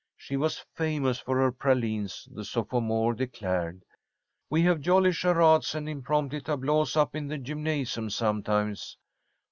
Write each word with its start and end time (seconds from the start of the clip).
She 0.17 0.35
was 0.35 0.65
famous 0.73 1.19
for 1.19 1.37
her 1.37 1.51
pralines, 1.51 2.27
the 2.33 2.43
sophomore 2.43 3.13
declared. 3.13 3.85
"We 4.49 4.63
have 4.63 4.81
jolly 4.81 5.11
charades 5.11 5.75
and 5.75 5.87
impromptu 5.87 6.39
tableaux 6.41 6.87
up 6.95 7.15
in 7.15 7.27
the 7.27 7.37
gymnasium 7.37 8.09
sometimes. 8.09 8.97